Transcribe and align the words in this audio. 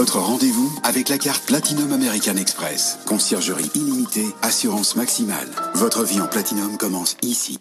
Votre 0.00 0.18
rendez-vous 0.18 0.72
avec 0.82 1.10
la 1.10 1.18
carte 1.18 1.44
Platinum 1.44 1.92
American 1.92 2.38
Express. 2.38 2.98
Conciergerie 3.04 3.70
illimitée, 3.74 4.28
assurance 4.40 4.96
maximale. 4.96 5.46
Votre 5.74 6.04
vie 6.04 6.22
en 6.22 6.26
Platinum 6.26 6.78
commence 6.78 7.18
ici. 7.20 7.60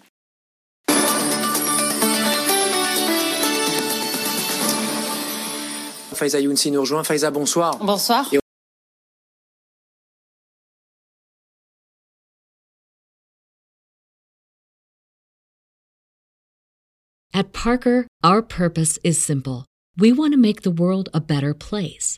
Faiza 6.14 6.40
Younsi 6.40 6.72
nous 6.72 6.80
rejoint. 6.80 7.04
Faiza, 7.04 7.30
bonsoir. 7.30 7.78
Bonsoir. 7.80 8.26
Et- 8.34 8.40
At 17.34 17.52
Parker, 17.52 18.08
our 18.24 18.42
purpose 18.42 18.98
is 19.04 19.22
simple. 19.22 19.66
We 19.98 20.14
want 20.14 20.32
to 20.34 20.38
make 20.38 20.62
the 20.62 20.72
world 20.72 21.10
a 21.14 21.20
better 21.20 21.54
place 21.54 22.18